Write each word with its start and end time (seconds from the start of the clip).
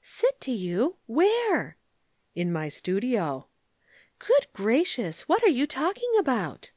"Sit 0.00 0.40
to 0.40 0.50
you! 0.52 0.96
Where?" 1.04 1.76
"In 2.34 2.50
my 2.50 2.70
studio." 2.70 3.48
"Good 4.18 4.46
gracious! 4.54 5.28
What 5.28 5.42
are 5.44 5.48
you 5.50 5.66
talking 5.66 6.10
about?" 6.18 6.72